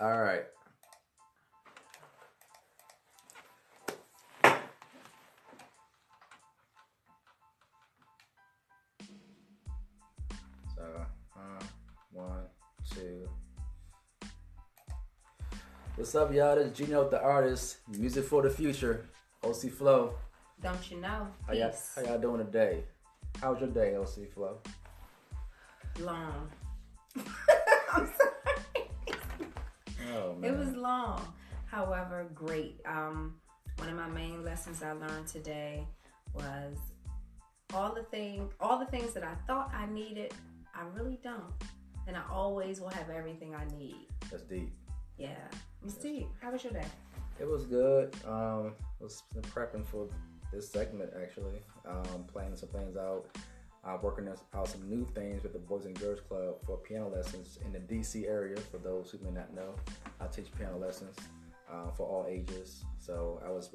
[0.00, 0.44] All right.
[10.74, 10.82] So,
[11.36, 11.64] uh,
[12.12, 12.44] one,
[12.90, 13.28] two.
[15.96, 16.56] What's up, y'all?
[16.56, 19.04] This is Gino the artist, music for the future,
[19.44, 20.14] OC Flow.
[20.62, 21.28] Don't you know?
[21.46, 21.92] How y'all, Peace.
[21.96, 22.84] how y'all doing today?
[23.42, 24.56] How was your day, OC Flow?
[26.00, 26.48] Long.
[27.92, 28.29] I'm sorry.
[30.12, 30.36] Oh.
[30.42, 31.20] It was long.
[31.66, 32.80] However, great.
[32.84, 33.36] Um,
[33.76, 35.86] one of my main lessons I learned today
[36.34, 36.76] was
[37.72, 40.34] all the thing, all the things that I thought I needed,
[40.74, 41.52] I really don't,
[42.06, 44.08] and I always will have everything I need.
[44.30, 44.72] That's deep.
[45.16, 45.36] Yeah,
[45.84, 46.86] Miss Steve, how was your day?
[47.38, 48.14] It was good.
[48.26, 49.22] Um, was
[49.54, 50.08] prepping for
[50.52, 51.60] this segment actually.
[51.88, 53.26] Um, planning some things out.
[53.82, 57.58] Uh, working out some new things with the Boys and Girls Club for piano lessons
[57.64, 58.58] in the DC area.
[58.70, 59.74] For those who may not know,
[60.20, 61.16] I teach piano lessons
[61.72, 62.84] uh, for all ages.
[62.98, 63.70] So I was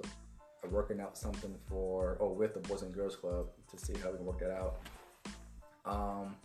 [0.69, 4.17] working out something for or with the Boys and Girls Club to see how we
[4.17, 4.77] can work that out.
[5.85, 6.35] Um,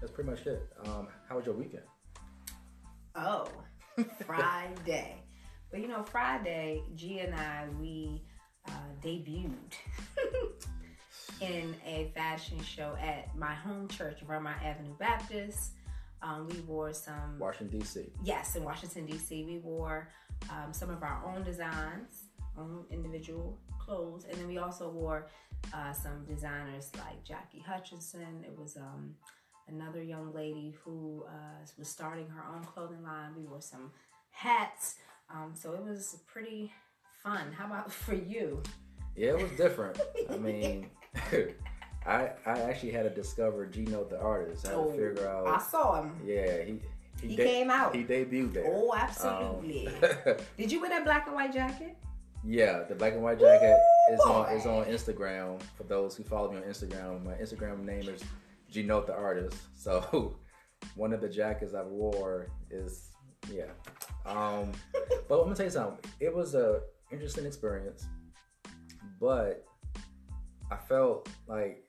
[0.00, 0.66] that's pretty much it.
[0.86, 1.84] Um, how was your weekend?
[3.14, 3.48] Oh,
[4.26, 5.16] Friday.
[5.70, 8.22] But you know, Friday, G and I, we
[8.68, 8.70] uh,
[9.02, 9.72] debuted
[11.40, 15.72] in a fashion show at my home church, Vermont Avenue Baptist.
[16.22, 18.10] Um, we wore some, Washington D.C.
[18.24, 20.08] yes, in Washington, D.C., we wore
[20.50, 22.24] um, some of our own designs,
[22.58, 24.24] own individual clothes.
[24.24, 25.28] And then we also wore
[25.74, 28.42] uh, some designers like Jackie Hutchinson.
[28.44, 29.14] It was um,
[29.68, 33.30] another young lady who uh, was starting her own clothing line.
[33.36, 33.90] We wore some
[34.30, 34.96] hats.
[35.30, 36.72] Um, so it was pretty
[37.22, 37.52] fun.
[37.56, 38.62] How about for you?
[39.16, 40.00] Yeah, it was different.
[40.30, 40.90] I mean,
[42.06, 44.66] I I actually had to discover Gino the artist.
[44.66, 45.46] I had to figure out.
[45.46, 46.12] Oh, I saw him.
[46.24, 46.80] Yeah, he
[47.22, 47.94] He de- came out.
[47.94, 48.64] He debuted there.
[48.66, 49.88] Oh, absolutely.
[49.88, 51.96] Um, Did you wear that black and white jacket?
[52.46, 53.78] yeah, the black and white jacket
[54.12, 54.50] is on boy.
[54.56, 55.60] is on Instagram.
[55.76, 58.22] For those who follow me on Instagram, my Instagram name is
[58.70, 59.56] Gino the artist.
[59.74, 60.36] So
[60.96, 63.08] one of the jackets I wore is
[63.50, 63.70] yeah.
[64.26, 64.72] Um,
[65.28, 66.10] but I'm gonna tell you something.
[66.20, 68.04] It was a interesting experience,
[69.20, 69.64] but
[70.70, 71.84] I felt like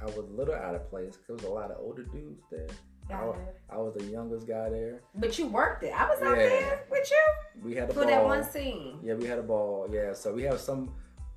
[0.00, 2.42] I was a little out of place because there was a lot of older dudes
[2.50, 2.66] there.
[3.08, 3.60] I, Got wa- it.
[3.70, 5.02] I was the youngest guy there.
[5.14, 5.92] But you worked it.
[5.96, 8.08] I was out there with you We had a for ball.
[8.10, 8.98] that one scene.
[9.02, 9.88] Yeah, we had a ball.
[9.90, 10.92] Yeah, so we have some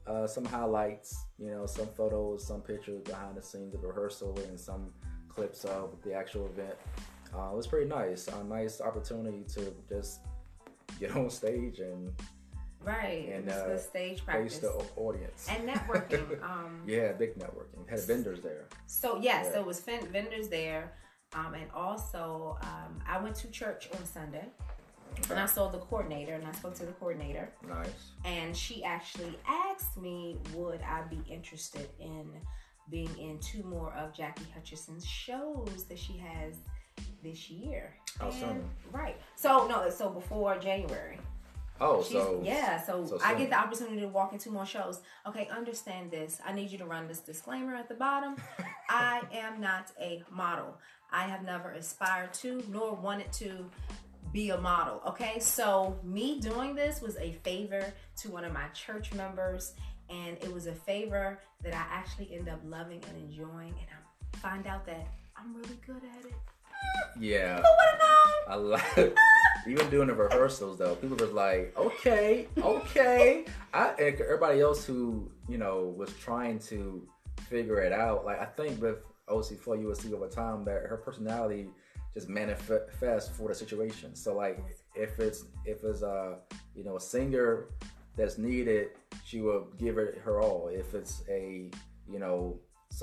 [0.08, 1.26] uh, some highlights.
[1.38, 4.92] You know, some photos, some pictures behind the scenes of rehearsal, and some
[5.28, 6.76] clips of the actual event.
[7.36, 8.28] Uh, it was pretty nice.
[8.28, 10.22] A nice opportunity to just
[11.00, 12.12] get on stage and
[12.84, 13.30] Right.
[13.34, 14.60] And, it uh, stage practice.
[14.60, 15.48] the audience.
[15.50, 16.42] And networking.
[16.44, 17.88] um, yeah, big networking.
[17.90, 18.66] Had vendors there.
[18.88, 19.52] So yes, Yeah.
[19.54, 20.94] there was fen- vendors there,
[21.34, 24.46] um, and also um, I went to church on Sunday,
[25.30, 28.12] and I saw the coordinator, and I spoke to the coordinator, Nice.
[28.26, 32.32] and she actually asked me, would I be interested in
[32.90, 36.56] being in two more of Jackie Hutchison's shows that she has
[37.22, 37.94] this year?
[38.20, 38.68] How soon?
[38.92, 39.18] Right.
[39.36, 41.20] So no, so before January.
[41.82, 44.66] Oh, She's, so yeah, so, so I get the opportunity to walk in two more
[44.66, 45.00] shows.
[45.26, 46.40] Okay, understand this.
[46.46, 48.36] I need you to run this disclaimer at the bottom.
[48.90, 50.78] I am not a model.
[51.12, 53.70] I have never aspired to nor wanted to
[54.32, 55.02] be a model.
[55.08, 59.74] Okay, so me doing this was a favor to one of my church members,
[60.10, 64.38] and it was a favor that I actually end up loving and enjoying, and I
[64.38, 66.34] find out that I'm really good at it.
[67.20, 67.58] Yeah.
[67.58, 68.30] Who would have known?
[68.48, 69.18] I like
[69.68, 70.96] even doing the rehearsals though.
[70.96, 73.46] People was like, okay, okay.
[73.74, 77.08] I and everybody else who you know was trying to
[77.50, 78.26] figure it out.
[78.26, 78.98] Like I think with
[79.28, 81.70] OC Flow, you will see over time that her personality
[82.14, 84.16] just manifests for the situation.
[84.16, 84.64] So like
[84.96, 86.40] if it's if it's a
[86.76, 87.66] you know a singer
[88.16, 88.90] that's needed,
[89.26, 90.70] she will give it her all.
[90.70, 91.70] If it's a
[92.10, 92.60] you know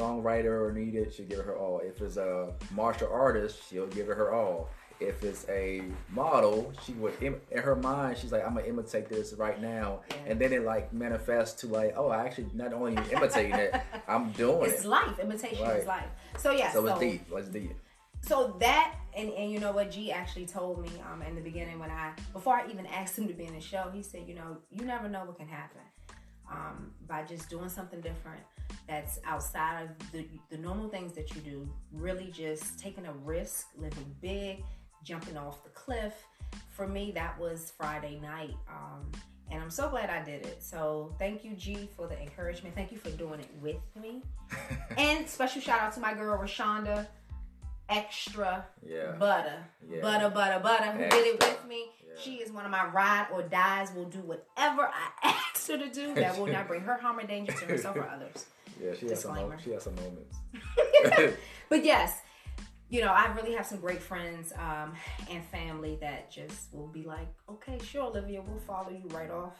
[0.07, 1.81] songwriter or needed, she'll give it her all.
[1.81, 4.69] If it's a martial artist, she'll give it her all.
[4.99, 9.09] If it's a model, she would im- in her mind, she's like, I'm gonna imitate
[9.11, 10.17] this right now, Yeah.
[10.29, 13.75] and then it like manifests to like, oh, I actually not only imitating it,
[14.09, 14.69] I'm doing it.
[14.75, 14.89] It's it.
[14.89, 15.19] life.
[15.19, 15.81] Imitation Right.
[15.81, 16.09] is life.
[16.39, 16.73] So yeah.
[16.73, 17.27] So it's deep.
[17.31, 17.73] It's deep.
[18.23, 21.79] So that and, and you know what G actually told me um in the beginning
[21.79, 24.35] when I before I even asked him to be in the show, he said, you
[24.35, 25.81] know, you never know what can happen.
[26.51, 28.41] Um, by just doing something different
[28.89, 33.69] that's outside of the, the normal things that you do, really just taking a risk,
[33.77, 34.63] living big,
[35.03, 36.15] jumping off the cliff.
[36.71, 38.55] For me, that was Friday night.
[38.69, 39.11] Um,
[39.51, 40.63] and I'm so glad I did it.
[40.63, 42.75] So thank you, G, for the encouragement.
[42.75, 44.23] Thank you for doing it with me.
[44.97, 47.07] and special shout out to my girl Rashonda.
[47.89, 49.13] extra Yeah.
[49.13, 49.65] butter.
[49.89, 50.01] Yeah.
[50.01, 50.93] Butter, butter, butter.
[50.93, 51.87] Who did it with me?
[52.19, 54.89] She is one of my ride or dies, will do whatever
[55.23, 57.97] I ask her to do that will not bring her harm or danger to herself
[57.97, 58.47] or others.
[58.83, 59.53] Yeah, she has some.
[59.63, 60.37] She has some moments.
[61.69, 62.21] But yes,
[62.89, 64.95] you know, I really have some great friends um,
[65.31, 69.57] and family that just will be like, okay, sure, Olivia, we'll follow you right off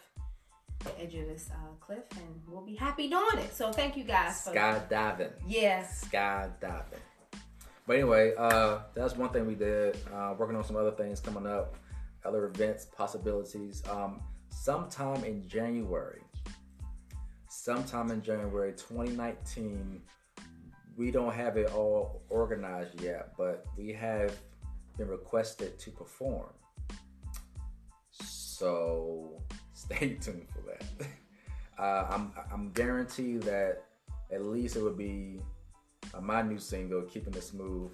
[0.85, 3.55] the edge of this uh, cliff and we'll be happy doing it.
[3.55, 5.33] So thank you guys for Skydiving.
[5.47, 6.07] Yes.
[6.09, 7.01] skydiving.
[7.87, 9.97] But anyway, uh, that's one thing we did.
[10.13, 11.77] Uh, working on some other things coming up,
[12.25, 13.83] other events, possibilities.
[13.91, 14.21] Um,
[14.51, 16.23] sometime in January,
[17.57, 20.01] sometime in January 2019,
[20.97, 24.37] we don't have it all organized yet, but we have
[24.99, 26.49] been requested to perform.
[28.11, 29.43] So
[29.73, 31.09] stay tuned for that.
[31.79, 33.83] Uh, I'm I'm guaranteed that
[34.33, 35.43] at least it would be
[36.15, 37.91] uh, my new single, Keeping It Smooth.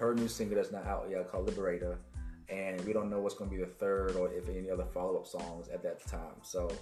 [0.00, 2.00] Her new single that's not out yet called Liberator.
[2.48, 5.16] And we don't know what's going to be the third or if any other follow
[5.16, 6.42] up songs at that time.
[6.42, 6.72] So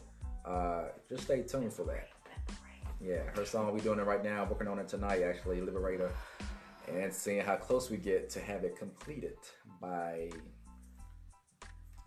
[0.48, 2.08] uh, just stay tuned for that.
[3.00, 6.10] Yeah, her song, we're doing it right now, working on it tonight actually, Liberator.
[6.92, 9.36] And seeing how close we get to have it completed
[9.80, 10.30] by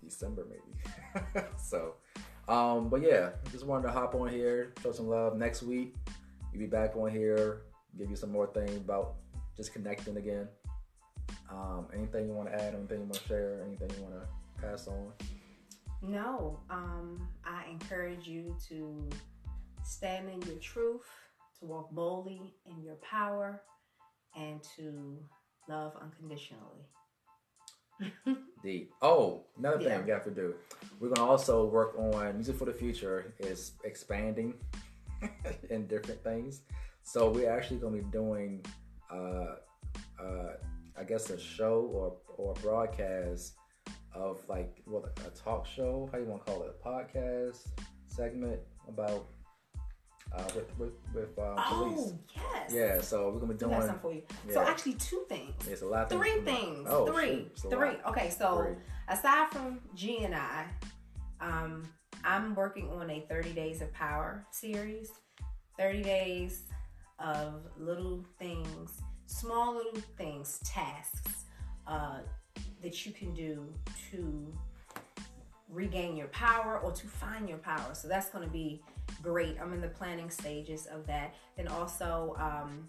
[0.03, 1.45] December maybe.
[1.57, 1.95] so,
[2.49, 5.37] um, but yeah, just wanted to hop on here, show some love.
[5.37, 5.95] Next week,
[6.51, 7.61] you'll be back on here,
[7.97, 9.15] give you some more things about
[9.55, 10.47] just connecting again.
[11.49, 12.73] Um, anything you want to add?
[12.73, 13.63] Anything you want to share?
[13.65, 15.11] Anything you want to pass on?
[16.01, 19.07] No, um, I encourage you to
[19.83, 21.07] stand in your truth,
[21.59, 23.61] to walk boldly in your power,
[24.35, 25.17] and to
[25.67, 26.85] love unconditionally.
[28.63, 28.91] Deep.
[29.01, 30.55] Oh, another thing we got to do.
[30.99, 34.55] We're gonna also work on music for the future is expanding
[35.69, 36.61] in different things.
[37.03, 38.65] So we're actually gonna be doing,
[39.11, 39.55] uh,
[40.19, 40.53] uh,
[40.97, 43.53] I guess, a show or or a broadcast
[44.13, 46.09] of like what a talk show.
[46.11, 46.75] How you want to call it?
[46.83, 47.67] A podcast
[48.07, 49.27] segment about
[50.33, 51.99] uh, with with, with um, police.
[51.99, 52.73] Oh, yes.
[52.73, 53.01] Yeah.
[53.01, 53.81] So we're gonna be doing.
[53.81, 54.23] something for you.
[54.51, 55.53] So actually, two things.
[55.67, 56.09] It's a lot.
[56.09, 56.45] Three up.
[56.45, 56.87] things.
[56.89, 57.27] Oh, three.
[57.27, 57.95] shoot, it's a Three.
[58.07, 58.75] Okay, so Three.
[59.09, 60.65] aside from G and I,
[61.39, 61.83] um,
[62.23, 65.11] I'm working on a 30 Days of Power series.
[65.77, 66.63] 30 days
[67.19, 71.45] of little things, small little things, tasks
[71.87, 72.19] uh,
[72.81, 73.67] that you can do
[74.11, 74.53] to
[75.69, 77.93] regain your power or to find your power.
[77.93, 78.81] So that's going to be
[79.21, 79.57] great.
[79.61, 81.33] I'm in the planning stages of that.
[81.57, 82.87] Then also, um,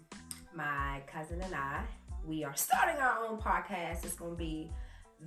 [0.55, 1.83] my cousin and I,
[2.25, 4.05] we are starting our own podcast.
[4.05, 4.71] It's going to be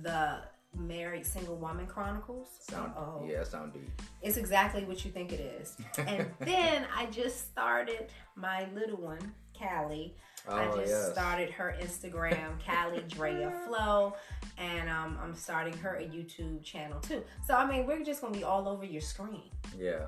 [0.01, 0.39] the
[0.77, 2.47] Married Single Woman Chronicles.
[2.69, 3.25] Sound, Uh-oh.
[3.27, 3.89] yeah, sound deep.
[4.21, 5.75] It's exactly what you think it is.
[5.97, 10.15] And then I just started my little one, Callie.
[10.47, 11.11] Oh, I Oh, just yes.
[11.11, 14.13] started her Instagram, Callie Drea Flow,
[14.57, 17.21] and um, I'm starting her a YouTube channel too.
[17.45, 19.49] So I mean, we're just gonna be all over your screen.
[19.77, 20.05] Yeah.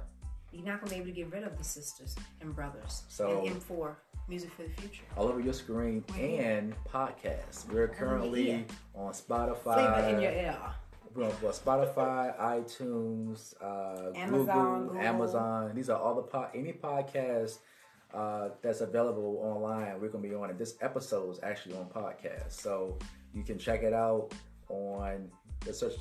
[0.51, 3.55] You're not gonna be able to get rid of the sisters and brothers So- and
[3.61, 3.95] M4
[4.27, 5.03] Music for the Future.
[5.17, 7.71] all over your screen and podcast.
[7.71, 8.61] We're currently yeah.
[8.95, 9.63] on Spotify.
[9.63, 10.57] Flavor in your ear.
[11.15, 15.01] We're on Spotify, iTunes, uh, Amazon, Google, Google.
[15.01, 15.71] Amazon.
[15.75, 17.57] These are all the pod, any podcast
[18.13, 19.99] uh, that's available online.
[19.99, 20.57] We're gonna be on it.
[20.57, 22.97] This episode is actually on podcast, so
[23.33, 24.31] you can check it out
[24.69, 25.31] on
[25.65, 25.95] the search.